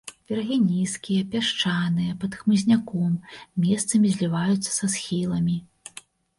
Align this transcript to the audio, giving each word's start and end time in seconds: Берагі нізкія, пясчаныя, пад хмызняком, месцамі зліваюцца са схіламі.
Берагі 0.29 0.55
нізкія, 0.61 1.21
пясчаныя, 1.33 2.15
пад 2.25 2.31
хмызняком, 2.41 3.13
месцамі 3.69 4.07
зліваюцца 4.17 4.69
са 4.81 4.93
схіламі. 4.97 5.63